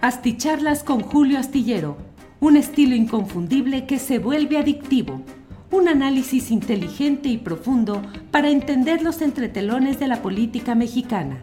[0.00, 1.96] Asticharlas con Julio Astillero,
[2.38, 5.22] un estilo inconfundible que se vuelve adictivo.
[5.72, 8.00] Un análisis inteligente y profundo
[8.30, 11.42] para entender los entretelones de la política mexicana.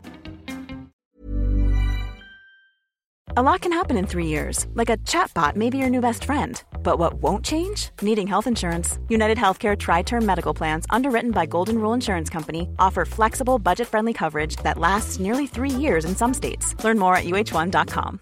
[3.38, 6.24] A lot can happen in three years, like a chatbot may be your new best
[6.24, 6.64] friend.
[6.82, 7.90] But what won't change?
[8.02, 8.98] Needing health insurance.
[9.10, 13.90] United Healthcare Tri Term Medical Plans, underwritten by Golden Rule Insurance Company, offer flexible, budget
[13.90, 16.82] friendly coverage that lasts nearly three years in some states.
[16.86, 18.22] Learn more at uh1.com.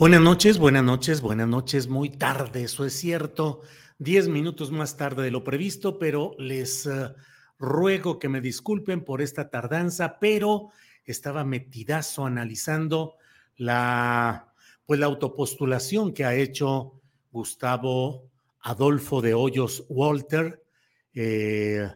[0.00, 3.60] Buenas noches, buenas noches, buenas noches, muy tarde, eso es cierto,
[3.98, 7.12] diez minutos más tarde de lo previsto, pero les uh,
[7.58, 10.70] ruego que me disculpen por esta tardanza, pero
[11.04, 13.16] estaba metidazo analizando
[13.56, 14.54] la,
[14.86, 18.30] pues la autopostulación que ha hecho Gustavo
[18.62, 20.64] Adolfo de Hoyos Walter,
[21.12, 21.86] eh,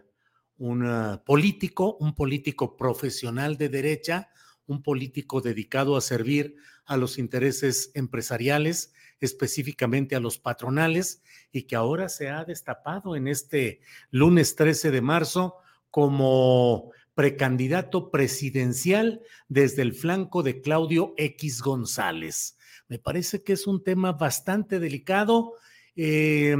[0.58, 4.28] un uh, político, un político profesional de derecha,
[4.66, 11.76] un político dedicado a servir a los intereses empresariales, específicamente a los patronales, y que
[11.76, 15.56] ahora se ha destapado en este lunes 13 de marzo
[15.90, 22.58] como precandidato presidencial desde el flanco de Claudio X González.
[22.88, 25.54] Me parece que es un tema bastante delicado,
[25.96, 26.56] eh,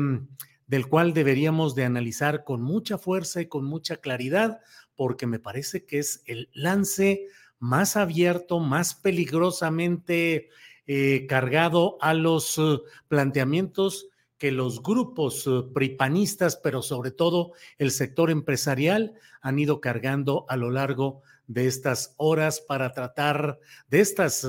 [0.66, 4.60] del cual deberíamos de analizar con mucha fuerza y con mucha claridad,
[4.94, 7.26] porque me parece que es el lance
[7.64, 10.50] más abierto, más peligrosamente
[10.86, 17.90] eh, cargado a los uh, planteamientos que los grupos uh, pripanistas, pero sobre todo el
[17.90, 23.58] sector empresarial, han ido cargando a lo largo de estas horas para tratar,
[23.88, 24.46] de estas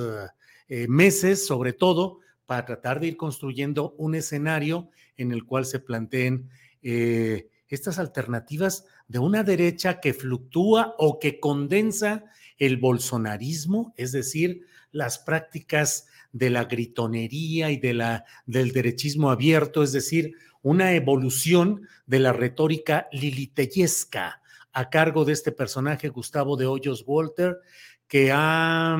[0.67, 5.79] eh, meses sobre todo, para tratar de ir construyendo un escenario en el cual se
[5.79, 6.49] planteen
[6.81, 12.25] eh, estas alternativas de una derecha que fluctúa o que condensa
[12.57, 19.83] el bolsonarismo, es decir, las prácticas de la gritonería y de la, del derechismo abierto,
[19.83, 24.41] es decir, una evolución de la retórica liliteyesca
[24.73, 27.59] a cargo de este personaje, Gustavo de Hoyos Walter,
[28.07, 28.97] que ha...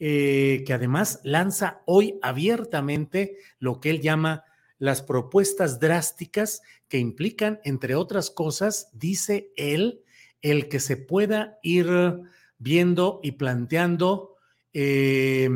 [0.00, 4.44] Eh, que además lanza hoy abiertamente lo que él llama
[4.78, 10.02] las propuestas drásticas que implican, entre otras cosas, dice él,
[10.40, 11.88] el que se pueda ir
[12.58, 14.36] viendo y planteando,
[14.72, 15.48] eh,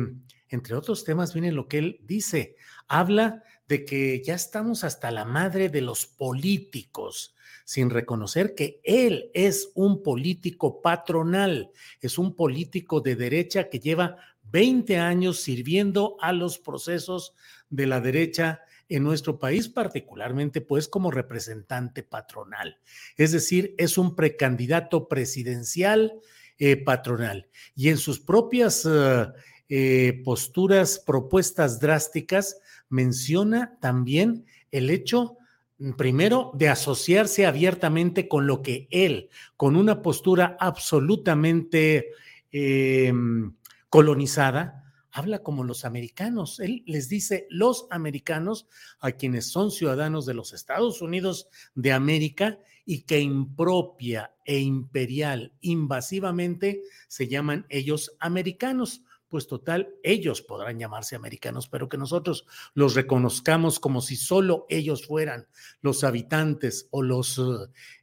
[0.49, 2.55] entre otros temas, viene lo que él dice,
[2.87, 9.31] habla de que ya estamos hasta la madre de los políticos, sin reconocer que él
[9.33, 11.71] es un político patronal,
[12.01, 14.17] es un político de derecha que lleva
[14.51, 17.33] 20 años sirviendo a los procesos
[17.69, 22.77] de la derecha en nuestro país, particularmente pues como representante patronal.
[23.17, 26.19] Es decir, es un precandidato presidencial
[26.65, 27.49] eh, patronal.
[27.75, 29.27] Y en sus propias eh,
[29.67, 32.57] eh, posturas, propuestas drásticas,
[32.87, 35.35] menciona también el hecho,
[35.79, 42.11] mm, primero, de asociarse abiertamente con lo que él, con una postura absolutamente
[42.53, 43.53] em,
[43.89, 46.61] colonizada, habla como los americanos.
[46.61, 48.67] Él les dice los americanos
[49.01, 55.53] a quienes son ciudadanos de los Estados Unidos de América y que impropia e imperial,
[55.61, 59.03] invasivamente, se llaman ellos americanos.
[59.29, 62.45] Pues total, ellos podrán llamarse americanos, pero que nosotros
[62.75, 65.47] los reconozcamos como si solo ellos fueran
[65.81, 67.41] los habitantes o los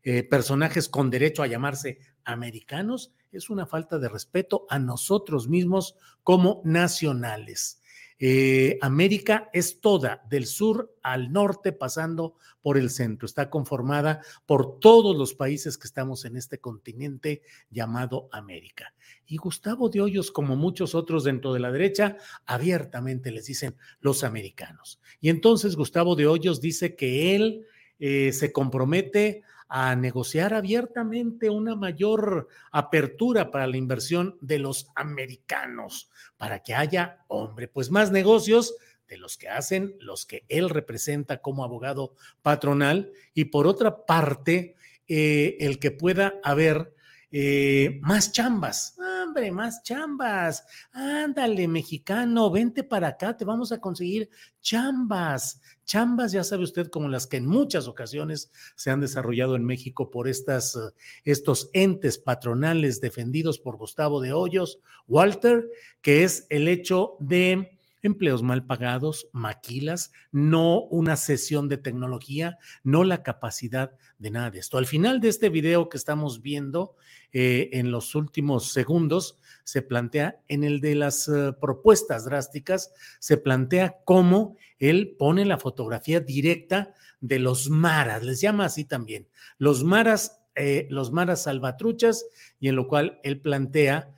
[0.03, 5.97] eh, personajes con derecho a llamarse americanos, es una falta de respeto a nosotros mismos
[6.25, 7.80] como nacionales.
[8.23, 13.25] Eh, América es toda, del sur al norte, pasando por el centro.
[13.25, 17.41] Está conformada por todos los países que estamos en este continente
[17.71, 18.93] llamado América.
[19.25, 24.23] Y Gustavo de Hoyos, como muchos otros dentro de la derecha, abiertamente les dicen los
[24.23, 25.01] americanos.
[25.23, 27.67] Y entonces Gustavo de Hoyos dice que él
[27.99, 36.11] eh, se compromete a negociar abiertamente una mayor apertura para la inversión de los americanos,
[36.37, 38.75] para que haya, hombre, pues más negocios
[39.07, 43.13] de los que hacen los que él representa como abogado patronal.
[43.33, 44.75] Y por otra parte,
[45.07, 46.93] eh, el que pueda haber
[47.31, 48.97] eh, más chambas,
[49.31, 50.65] hombre, más chambas.
[50.91, 54.29] Ándale, mexicano, vente para acá, te vamos a conseguir
[54.61, 55.61] chambas.
[55.85, 60.11] Chambas, ya sabe usted, como las que en muchas ocasiones se han desarrollado en México
[60.11, 60.81] por estas, eh,
[61.23, 68.43] estos entes patronales defendidos por Gustavo de Hoyos, Walter, que es el hecho de empleos
[68.43, 74.79] mal pagados, maquilas, no una sesión de tecnología, no la capacidad de nada de esto.
[74.79, 76.97] Al final de este video que estamos viendo,
[77.33, 83.37] eh, en los últimos segundos, se plantea en el de las eh, propuestas drásticas, se
[83.37, 89.85] plantea cómo él pone la fotografía directa de los maras, les llama así también, los
[89.85, 92.27] maras, eh, los maras salvatruchas,
[92.59, 94.15] y en lo cual él plantea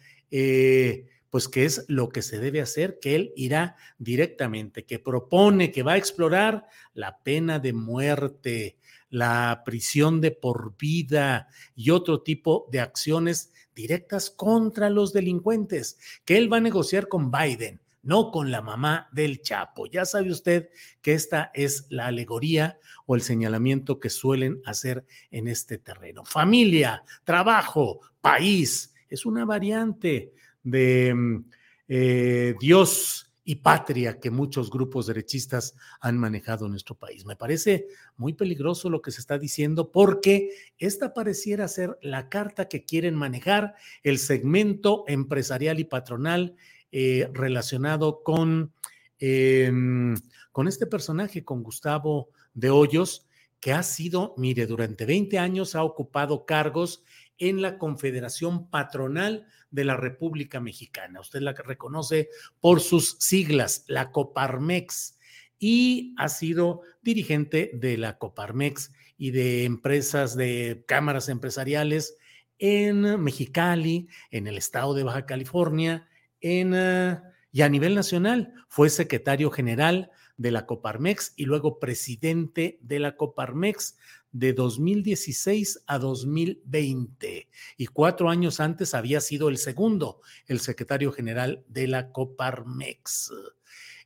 [1.33, 5.83] pues que es lo que se debe hacer, que él irá directamente, que propone, que
[5.83, 8.77] va a explorar la pena de muerte,
[9.09, 16.37] la prisión de por vida y otro tipo de acciones directas contra los delincuentes, que
[16.37, 19.87] él va a negociar con Biden, no con la mamá del Chapo.
[19.87, 20.69] Ya sabe usted
[21.01, 26.27] que esta es la alegoría o el señalamiento que suelen hacer en este terreno.
[26.27, 31.45] Familia, trabajo, país, es una variante de mm,
[31.89, 37.27] eh, Dios y patria que muchos grupos derechistas han manejado en nuestro país.
[37.27, 42.69] Me parece muy peligroso lo que se está diciendo porque esta pareciera ser la carta
[42.69, 43.75] que quieren manejar
[44.05, 46.55] el segmento empresarial y patronal
[46.93, 48.73] eh, relacionado con,
[49.19, 50.15] em,
[50.53, 53.27] con este personaje, con Gustavo de Hoyos,
[53.59, 57.05] que ha sido, mire, durante 20 años ha ocupado cargos
[57.39, 61.21] en la Confederación Patronal de la República Mexicana.
[61.21, 62.29] Usted la reconoce
[62.61, 65.19] por sus siglas, la Coparmex,
[65.59, 72.17] y ha sido dirigente de la Coparmex y de empresas, de cámaras empresariales
[72.59, 76.09] en Mexicali, en el estado de Baja California,
[76.41, 78.53] en, ah, y a nivel nacional.
[78.69, 83.97] Fue secretario general de la Coparmex y luego presidente de la Coparmex
[84.33, 91.65] de 2016 a 2020 y cuatro años antes había sido el segundo, el secretario general
[91.69, 93.31] de la Coparmex.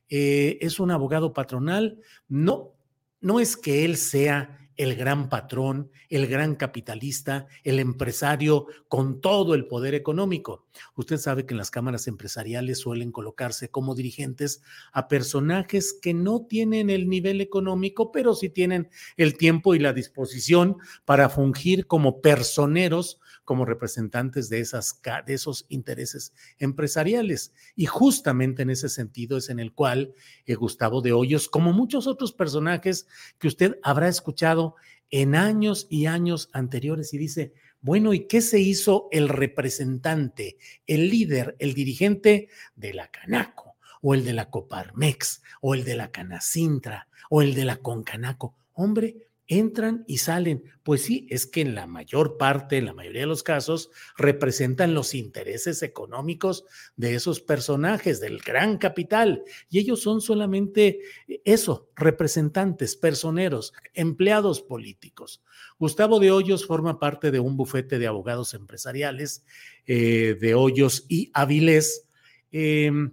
[0.09, 2.75] Eh, es un abogado patronal, no,
[3.19, 9.55] no es que él sea el gran patrón, el gran capitalista, el empresario con todo
[9.55, 10.65] el poder económico.
[10.95, 14.61] Usted sabe que en las cámaras empresariales suelen colocarse como dirigentes
[14.93, 19.93] a personajes que no tienen el nivel económico, pero sí tienen el tiempo y la
[19.93, 27.53] disposición para fungir como personeros como representantes de, esas, de esos intereses empresariales.
[27.77, 30.13] Y justamente en ese sentido es en el cual
[30.45, 33.07] eh, Gustavo de Hoyos, como muchos otros personajes
[33.39, 34.75] que usted habrá escuchado
[35.11, 41.09] en años y años anteriores, y dice, bueno, ¿y qué se hizo el representante, el
[41.09, 46.11] líder, el dirigente de la Canaco, o el de la Coparmex, o el de la
[46.11, 48.57] Canacintra, o el de la Concanaco?
[48.73, 50.63] Hombre, entran y salen.
[50.83, 54.93] Pues sí, es que en la mayor parte, en la mayoría de los casos, representan
[54.93, 56.65] los intereses económicos
[56.95, 59.43] de esos personajes, del gran capital.
[59.69, 60.99] Y ellos son solamente
[61.45, 65.41] eso, representantes, personeros, empleados políticos.
[65.79, 69.45] Gustavo de Hoyos forma parte de un bufete de abogados empresariales
[69.85, 72.07] eh, de Hoyos y Avilés.
[72.51, 73.11] Em,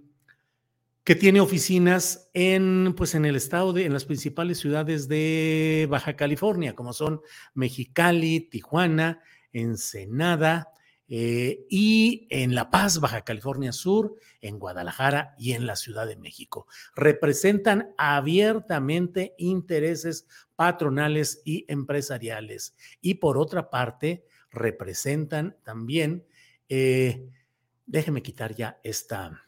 [1.05, 6.15] que tiene oficinas en, pues, en el estado de, en las principales ciudades de Baja
[6.15, 7.21] California, como son
[7.53, 9.21] Mexicali, Tijuana,
[9.53, 10.73] Ensenada
[11.07, 16.17] eh, y en La Paz, Baja California Sur, en Guadalajara y en la Ciudad de
[16.17, 16.65] México.
[16.95, 22.75] Representan abiertamente intereses patronales y empresariales.
[22.99, 26.25] Y por otra parte, representan también,
[26.67, 27.29] eh,
[27.85, 29.44] déjeme quitar ya esta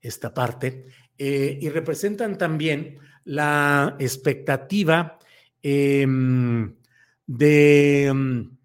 [0.00, 0.86] esta parte,
[1.18, 5.18] eh, y representan también la expectativa
[5.62, 6.74] em,
[7.26, 8.58] de, mm,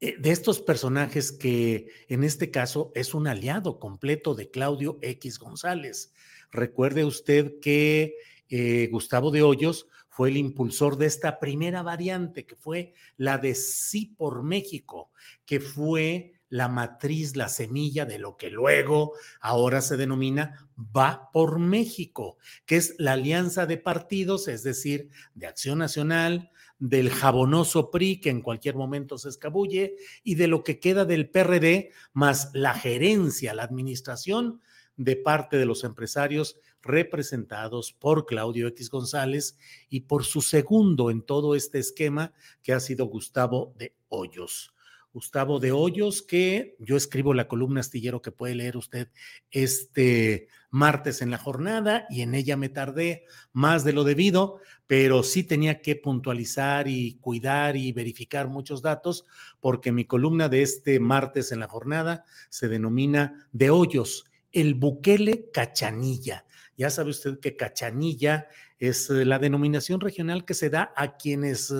[0.00, 5.38] eh, de estos personajes que en este caso es un aliado completo de Claudio X
[5.38, 6.14] González.
[6.50, 8.16] Recuerde usted que
[8.48, 13.54] eh, Gustavo de Hoyos fue el impulsor de esta primera variante, que fue la de
[13.54, 15.10] Sí por México,
[15.44, 21.58] que fue la matriz, la semilla de lo que luego ahora se denomina Va por
[21.58, 28.20] México, que es la alianza de partidos, es decir, de Acción Nacional, del jabonoso PRI
[28.20, 32.74] que en cualquier momento se escabulle y de lo que queda del PRD, más la
[32.74, 34.60] gerencia, la administración
[34.96, 41.22] de parte de los empresarios representados por Claudio X González y por su segundo en
[41.22, 44.74] todo este esquema, que ha sido Gustavo de Hoyos.
[45.12, 49.08] Gustavo de Hoyos, que yo escribo la columna astillero que puede leer usted
[49.50, 55.22] este martes en la jornada y en ella me tardé más de lo debido, pero
[55.22, 59.26] sí tenía que puntualizar y cuidar y verificar muchos datos
[59.58, 65.50] porque mi columna de este martes en la jornada se denomina De Hoyos, el Bukele
[65.52, 66.44] Cachanilla.
[66.76, 68.48] Ya sabe usted que Cachanilla
[68.78, 71.70] es eh, la denominación regional que se da a quienes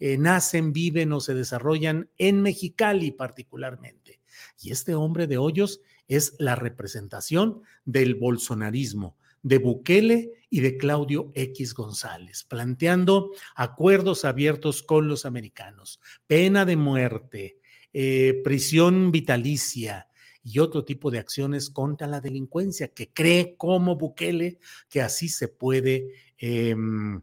[0.00, 4.20] eh, nacen, viven o se desarrollan en Mexicali particularmente.
[4.60, 11.30] Y este hombre de hoyos es la representación del bolsonarismo, de Bukele y de Claudio
[11.34, 17.58] X González, planteando acuerdos abiertos con los americanos, pena de muerte,
[17.92, 20.08] eh, prisión vitalicia
[20.42, 24.58] y otro tipo de acciones contra la delincuencia, que cree como Bukele
[24.88, 26.08] que así se puede
[26.38, 27.22] em,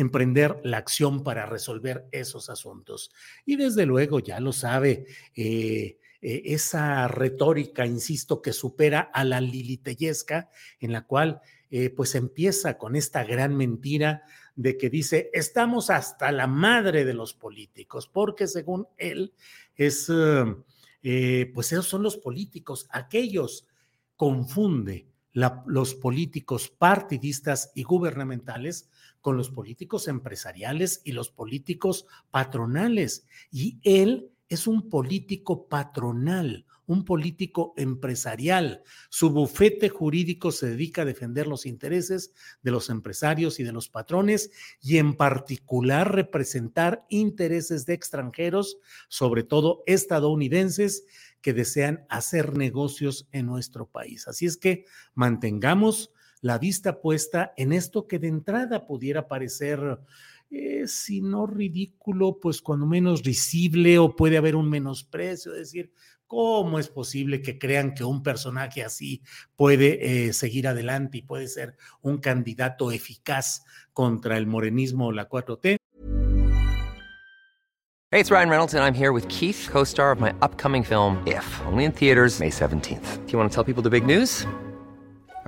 [0.00, 3.10] emprender la acción para resolver esos asuntos.
[3.44, 9.40] Y desde luego, ya lo sabe, eh, eh, esa retórica, insisto, que supera a la
[9.40, 11.40] liliteyesca, en la cual
[11.70, 14.22] eh, pues empieza con esta gran mentira
[14.56, 19.32] de que dice, estamos hasta la madre de los políticos, porque según él
[19.76, 20.10] es,
[21.54, 23.66] pues esos son los políticos, aquellos
[24.16, 28.90] confunde los políticos partidistas y gubernamentales
[29.20, 33.26] con los políticos empresariales y los políticos patronales.
[33.50, 38.82] Y él es un político patronal, un político empresarial.
[39.08, 43.88] Su bufete jurídico se dedica a defender los intereses de los empresarios y de los
[43.88, 44.50] patrones
[44.82, 51.04] y en particular representar intereses de extranjeros, sobre todo estadounidenses,
[51.40, 54.26] que desean hacer negocios en nuestro país.
[54.26, 54.84] Así es que
[55.14, 59.98] mantengamos la vista puesta en esto que de entrada pudiera parecer,
[60.50, 65.92] eh, si no ridículo, pues cuando menos risible o puede haber un menosprecio, es decir,
[66.26, 69.22] ¿cómo es posible que crean que un personaje así
[69.56, 75.28] puede eh, seguir adelante y puede ser un candidato eficaz contra el morenismo o la
[75.28, 75.76] 4T?
[78.12, 81.46] Hey, it's Ryan Reynolds and I'm here with Keith, co-star of my upcoming film, If,
[81.66, 83.24] only in theaters May 17th.
[83.24, 84.46] Do you want to tell people the big news?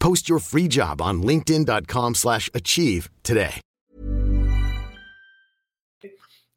[0.00, 3.60] Post your free job on linkedin.com/achieve today.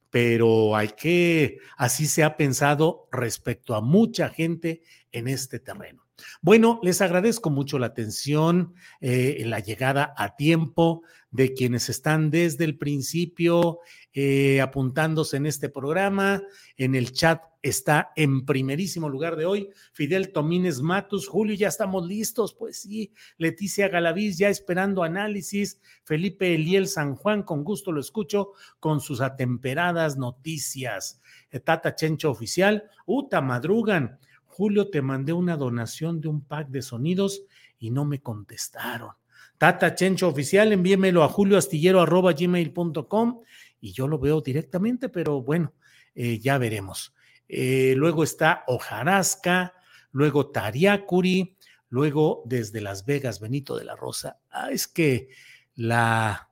[0.10, 4.82] Pero hay que así se ha pensado respecto a mucha gente
[5.12, 6.04] en este terreno.
[6.42, 12.64] Bueno, les agradezco mucho la atención, eh, la llegada a tiempo de quienes están desde
[12.66, 13.80] el principio
[14.14, 16.44] eh, apuntándose en este programa.
[16.78, 21.28] En el chat está en primerísimo lugar de hoy Fidel Tomines Matus.
[21.28, 22.54] Julio, ya estamos listos.
[22.54, 25.80] Pues sí, Leticia Galaviz ya esperando análisis.
[26.04, 31.20] Felipe Eliel San Juan, con gusto lo escucho con sus atemperadas noticias.
[31.64, 34.20] Tata Chencho Oficial, Uta Madrugan.
[34.46, 37.44] Julio, te mandé una donación de un pack de sonidos
[37.80, 39.14] y no me contestaron.
[39.58, 43.42] Tata Chencho Oficial, envíemelo a julioastillero.gmail.com
[43.80, 45.74] y yo lo veo directamente, pero bueno,
[46.14, 47.14] eh, ya veremos.
[47.56, 49.76] Eh, luego está Ojarasca,
[50.12, 51.56] luego Tariacuri,
[51.90, 54.40] luego desde Las Vegas, Benito de la Rosa.
[54.50, 55.30] Ah, es que
[55.76, 56.50] la...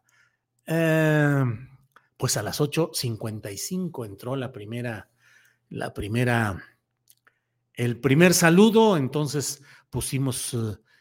[0.68, 1.44] Eh,
[2.18, 5.10] pues a las 8.55 entró la primera,
[5.70, 6.64] la primera
[7.74, 10.56] el primer saludo, entonces pusimos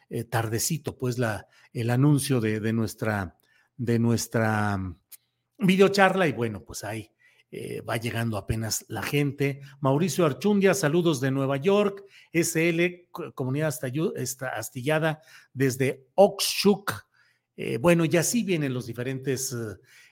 [0.09, 3.37] eh, tardecito, pues la, el anuncio de, de, nuestra,
[3.77, 4.97] de nuestra mm,
[5.59, 7.13] videocharla y bueno, pues ahí
[7.51, 9.61] eh, va llegando apenas la gente.
[9.81, 13.75] Mauricio Archundia, saludos de Nueva York, SL, Comunidad
[14.55, 15.21] Astillada
[15.53, 17.07] desde Oxshuk.
[17.81, 19.55] bueno, y así vienen los diferentes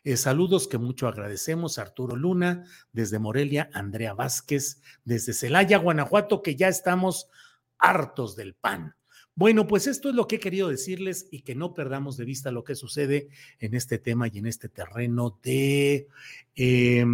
[0.09, 1.79] eh, saludos que mucho agradecemos.
[1.79, 7.29] Arturo Luna, desde Morelia, Andrea Vázquez, desde Celaya, Guanajuato, que ya estamos
[7.79, 8.95] hartos del pan.
[9.39, 12.51] Bueno, pues esto es lo que he querido decirles y que no perdamos de vista
[12.51, 13.29] lo que sucede
[13.61, 16.09] en este tema y en este terreno de
[16.57, 17.07] eh,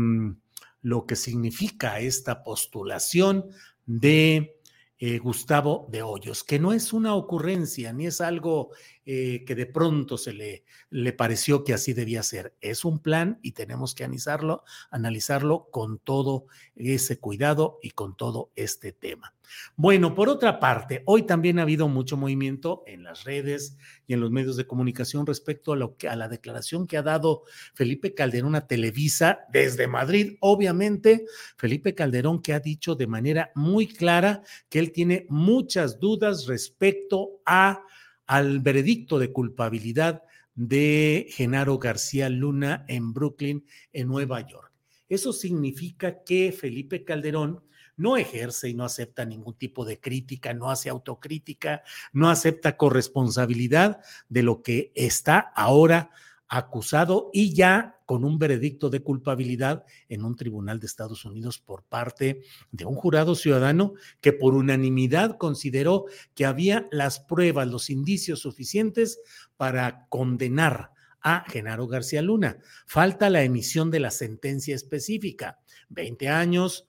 [0.81, 3.50] lo que significa esta postulación
[3.85, 4.57] de
[4.99, 8.71] eh, Gustavo de Hoyos, que no es una ocurrencia ni es algo
[9.06, 12.54] eh, que de pronto se le, le pareció que así debía ser.
[12.61, 18.50] Es un plan y tenemos que analizarlo, analizarlo con todo ese cuidado y con todo
[18.56, 19.34] este tema.
[19.76, 24.20] Bueno, por otra parte, hoy también ha habido mucho movimiento en las redes y en
[24.20, 27.42] los medios de comunicación respecto a, lo que, a la declaración que ha dado
[27.75, 30.37] Felipe Calderón a Televisa desde Madrid.
[30.40, 36.46] Obviamente, Felipe Calderón que ha dicho de manera muy clara que él tiene muchas dudas
[36.46, 37.82] respecto a
[38.26, 40.23] al veredicto de culpabilidad
[40.54, 44.73] de Genaro García Luna en Brooklyn, en Nueva York.
[45.09, 47.62] Eso significa que Felipe Calderón
[47.97, 54.00] no ejerce y no acepta ningún tipo de crítica, no hace autocrítica, no acepta corresponsabilidad
[54.28, 56.11] de lo que está ahora
[56.56, 61.82] acusado y ya con un veredicto de culpabilidad en un tribunal de Estados Unidos por
[61.82, 68.38] parte de un jurado ciudadano que por unanimidad consideró que había las pruebas, los indicios
[68.38, 69.18] suficientes
[69.56, 72.58] para condenar a Genaro García Luna.
[72.87, 75.58] Falta la emisión de la sentencia específica,
[75.88, 76.87] 20 años,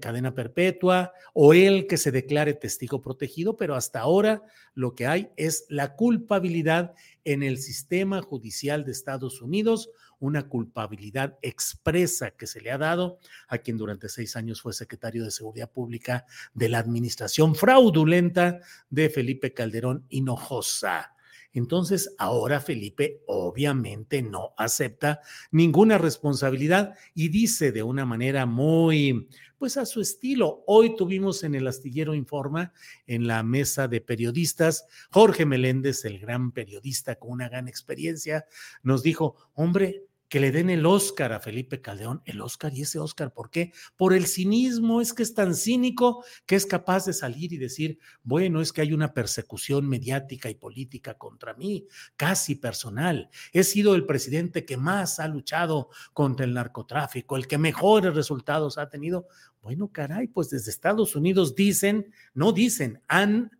[0.00, 4.42] cadena perpetua o el que se declare testigo protegido, pero hasta ahora
[4.74, 6.94] lo que hay es la culpabilidad
[7.24, 13.18] en el sistema judicial de Estados Unidos, una culpabilidad expresa que se le ha dado
[13.48, 19.10] a quien durante seis años fue secretario de Seguridad Pública de la administración fraudulenta de
[19.10, 21.12] Felipe Calderón Hinojosa.
[21.56, 25.20] Entonces, ahora Felipe obviamente no acepta
[25.50, 29.26] ninguna responsabilidad y dice de una manera muy,
[29.58, 30.62] pues a su estilo.
[30.66, 32.72] Hoy tuvimos en el Astillero Informa,
[33.06, 38.46] en la mesa de periodistas, Jorge Meléndez, el gran periodista con una gran experiencia,
[38.82, 42.98] nos dijo, hombre, que le den el Oscar a Felipe Caldeón, el Oscar y ese
[42.98, 43.72] Oscar, ¿por qué?
[43.96, 47.98] Por el cinismo, es que es tan cínico que es capaz de salir y decir,
[48.22, 51.86] bueno, es que hay una persecución mediática y política contra mí,
[52.16, 53.30] casi personal.
[53.52, 58.78] He sido el presidente que más ha luchado contra el narcotráfico, el que mejores resultados
[58.78, 59.28] ha tenido.
[59.62, 63.50] Bueno, caray, pues desde Estados Unidos dicen, no dicen, han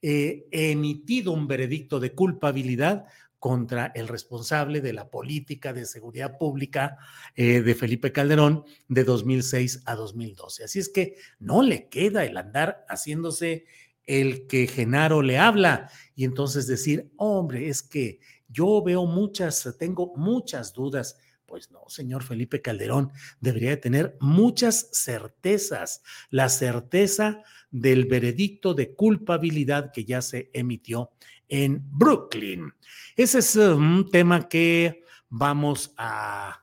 [0.00, 3.06] eh, emitido un veredicto de culpabilidad
[3.38, 6.98] contra el responsable de la política de seguridad pública
[7.36, 10.64] eh, de Felipe Calderón de 2006 a 2012.
[10.64, 13.66] Así es que no le queda el andar haciéndose
[14.06, 20.14] el que Genaro le habla y entonces decir, hombre, es que yo veo muchas, tengo
[20.16, 21.18] muchas dudas.
[21.48, 26.02] Pues no, señor Felipe Calderón, debería de tener muchas certezas.
[26.28, 31.10] La certeza del veredicto de culpabilidad que ya se emitió
[31.48, 32.74] en Brooklyn.
[33.16, 36.62] Ese es eh, un tema que vamos a,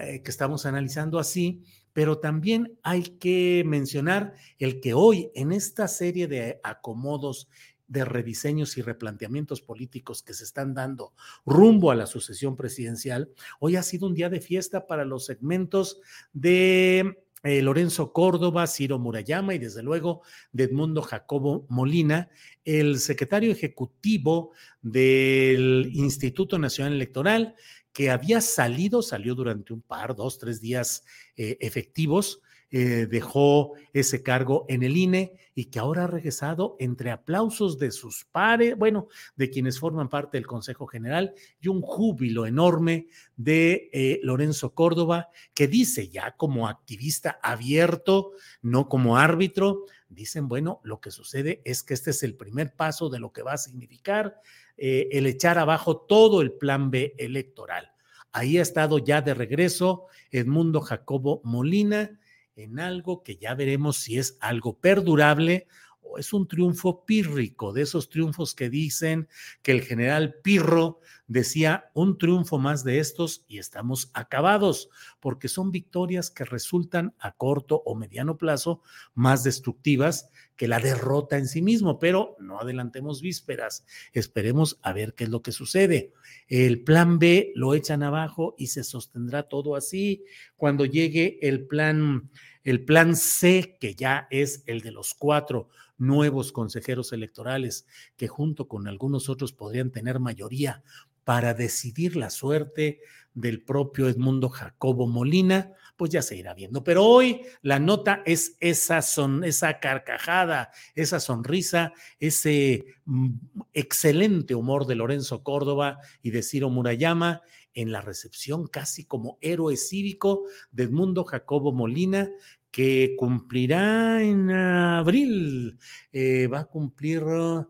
[0.00, 5.88] eh, que estamos analizando así, pero también hay que mencionar el que hoy en esta
[5.88, 7.50] serie de acomodos
[7.88, 11.12] de rediseños y replanteamientos políticos que se están dando
[11.44, 16.00] rumbo a la sucesión presidencial, hoy ha sido un día de fiesta para los segmentos
[16.32, 20.22] de eh, Lorenzo Córdoba, Ciro Murayama y desde luego
[20.52, 22.28] de Edmundo Jacobo Molina,
[22.64, 27.54] el secretario ejecutivo del Instituto Nacional Electoral,
[27.92, 31.04] que había salido, salió durante un par, dos, tres días
[31.36, 37.10] eh, efectivos, eh, dejó ese cargo en el INE y que ahora ha regresado entre
[37.10, 42.44] aplausos de sus pares, bueno, de quienes forman parte del Consejo General y un júbilo
[42.44, 50.48] enorme de eh, Lorenzo Córdoba, que dice ya como activista abierto, no como árbitro, dicen,
[50.48, 53.54] bueno, lo que sucede es que este es el primer paso de lo que va
[53.54, 54.40] a significar
[54.76, 57.92] eh, el echar abajo todo el plan B electoral.
[58.32, 62.20] Ahí ha estado ya de regreso Edmundo Jacobo Molina,
[62.56, 65.66] en algo que ya veremos si es algo perdurable
[66.08, 69.28] o es un triunfo pírrico, de esos triunfos que dicen
[69.62, 74.88] que el general Pirro decía un triunfo más de estos y estamos acabados,
[75.20, 78.82] porque son victorias que resultan a corto o mediano plazo
[79.14, 85.14] más destructivas que la derrota en sí mismo, pero no adelantemos vísperas, esperemos a ver
[85.14, 86.12] qué es lo que sucede.
[86.48, 90.24] El plan B lo echan abajo y se sostendrá todo así.
[90.56, 92.30] Cuando llegue el plan,
[92.64, 98.68] el plan C, que ya es el de los cuatro nuevos consejeros electorales, que junto
[98.68, 100.82] con algunos otros podrían tener mayoría
[101.24, 103.00] para decidir la suerte
[103.34, 106.84] del propio Edmundo Jacobo Molina, pues ya se irá viendo.
[106.84, 113.30] Pero hoy la nota es esa, son, esa carcajada, esa sonrisa, ese mm,
[113.72, 117.42] excelente humor de Lorenzo Córdoba y de Ciro Murayama
[117.76, 122.28] en la recepción casi como héroe cívico de Edmundo Jacobo Molina,
[122.72, 125.78] que cumplirá en abril,
[126.12, 127.68] eh, va a cumplir 15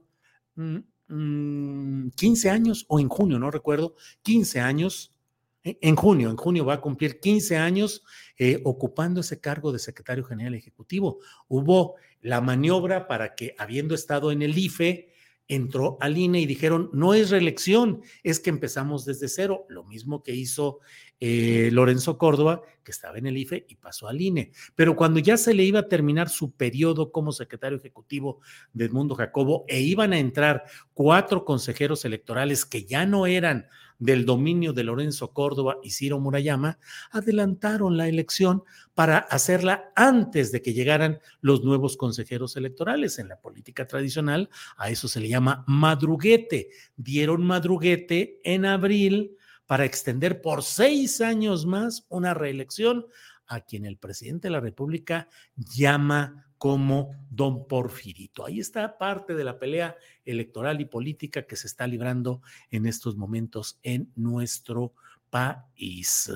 [0.57, 2.11] mm, mm,
[2.51, 5.13] años o en junio, no recuerdo, 15 años
[5.67, 8.05] e, en junio, en junio va a cumplir 15 años
[8.39, 11.19] eh, ocupando ese cargo de secretario general ejecutivo.
[11.49, 15.13] Hubo la maniobra para que, habiendo estado en el IFE,
[15.49, 20.23] entró al INE y dijeron, no es reelección, es que empezamos desde cero, lo mismo
[20.23, 20.81] que hizo
[21.21, 24.53] eh, Lorenzo Córdoba, que estaba en el IFE y pasó al INE.
[24.75, 28.41] Pero cuando ya se le iba a terminar su periodo como secretario ejecutivo
[28.73, 33.67] de Edmundo Jacobo e iban a entrar cuatro consejeros electorales que ya no eran
[33.99, 36.79] del dominio de Lorenzo Córdoba y Ciro Murayama,
[37.11, 38.63] adelantaron la elección
[38.95, 43.19] para hacerla antes de que llegaran los nuevos consejeros electorales.
[43.19, 46.71] En la política tradicional a eso se le llama madruguete.
[46.97, 53.07] Dieron madruguete en abril para extender por seis años más una reelección
[53.47, 58.45] a quien el presidente de la República llama como don Porfirito.
[58.45, 63.17] Ahí está parte de la pelea electoral y política que se está librando en estos
[63.17, 64.95] momentos en nuestro
[65.31, 66.31] país.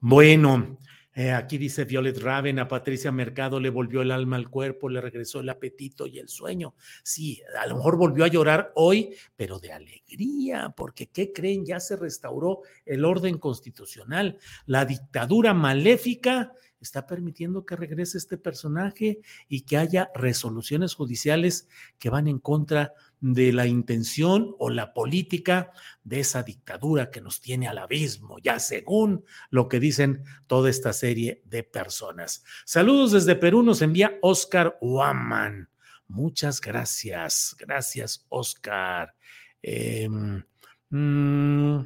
[0.00, 0.78] Bueno,
[1.18, 5.00] eh, aquí dice Violet Raven, a Patricia Mercado le volvió el alma al cuerpo, le
[5.00, 6.74] regresó el apetito y el sueño.
[7.02, 11.64] Sí, a lo mejor volvió a llorar hoy, pero de alegría, porque ¿qué creen?
[11.64, 14.38] Ya se restauró el orden constitucional.
[14.66, 22.10] La dictadura maléfica está permitiendo que regrese este personaje y que haya resoluciones judiciales que
[22.10, 25.72] van en contra de la intención o la política
[26.04, 30.92] de esa dictadura que nos tiene al abismo, ya según lo que dicen toda esta
[30.92, 32.44] serie de personas.
[32.64, 35.68] Saludos desde Perú, nos envía Oscar Uaman.
[36.08, 39.14] Muchas gracias, gracias Oscar.
[39.62, 40.44] Em,
[40.90, 41.80] mm,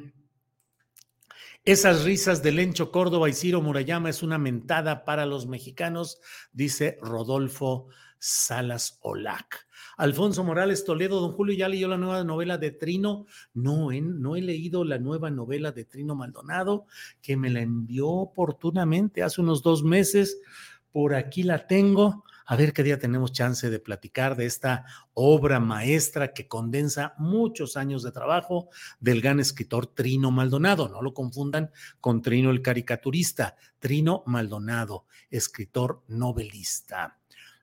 [1.63, 6.19] esas risas de Lencho Córdoba y Ciro Murayama es una mentada para los mexicanos,
[6.51, 9.67] dice Rodolfo Salas Olac.
[9.97, 13.27] Alfonso Morales Toledo, don Julio, ¿ya leyó la nueva novela de Trino?
[13.53, 16.85] No, no he leído la nueva novela de Trino Maldonado,
[17.21, 20.39] que me la envió oportunamente hace unos dos meses.
[20.91, 22.23] Por aquí la tengo.
[22.51, 24.83] A ver qué día tenemos chance de platicar de esta
[25.13, 28.67] obra maestra que condensa muchos años de trabajo
[28.99, 30.89] del gran escritor Trino Maldonado.
[30.89, 33.55] No lo confundan con Trino el caricaturista.
[33.79, 37.17] Trino Maldonado, escritor novelista.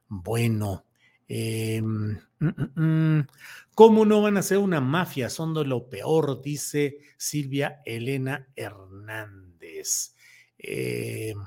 [0.08, 0.86] Bueno,
[1.28, 3.26] em, mm, mm, mm.
[3.74, 5.28] ¿Cómo no van a ser una mafia?
[5.28, 10.14] Son de lo peor, dice Silvia Elena Hernández.
[10.56, 11.38] Em,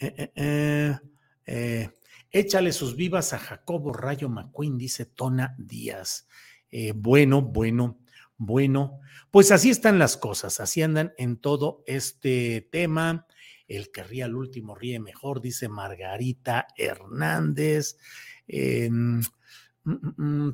[0.00, 0.98] eh, eh,
[1.46, 1.90] eh,
[2.32, 6.26] échale sus vivas a Jacobo Rayo McQueen, dice Tona Díaz.
[6.96, 7.98] bueno, bueno,
[8.36, 13.26] bueno, pues así están las cosas, así andan en todo este tema.
[13.68, 17.96] El que ríe al último ríe mejor, dice Margarita Hernández.
[18.48, 19.20] Mm,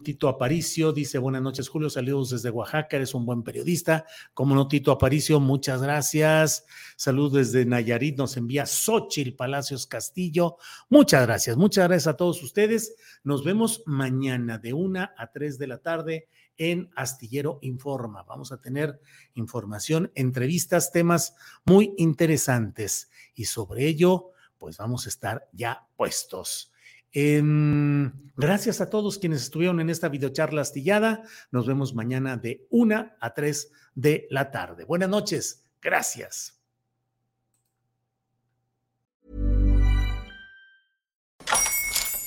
[0.02, 4.06] Tito Aparicio dice buenas noches Julio, saludos desde Oaxaca, eres un buen periodista.
[4.32, 6.64] Como no, Tito Aparicio, muchas gracias.
[6.96, 10.56] Saludos desde Nayarit, nos envía Xochil Palacios Castillo.
[10.88, 12.96] Muchas gracias, muchas gracias a todos ustedes.
[13.22, 18.22] Nos vemos mañana de una a tres de la tarde en Astillero Informa.
[18.22, 18.98] Vamos a tener
[19.34, 21.34] información, entrevistas, temas
[21.66, 26.72] muy interesantes y sobre ello, pues vamos a estar ya puestos.
[27.12, 31.22] Em, gracias a todos quienes estuvieron en esta videocharla astillada.
[31.50, 34.84] Nos vemos mañana de una a tres de la tarde.
[34.84, 35.64] Buenas noches.
[35.80, 36.54] Gracias.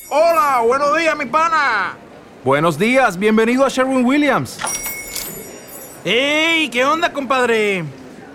[0.09, 1.97] Hola, buenos días, mi pana.
[2.43, 4.59] Buenos días, bienvenido a Sherwin Williams.
[6.03, 6.69] ¡Ey!
[6.69, 7.85] ¿Qué onda, compadre?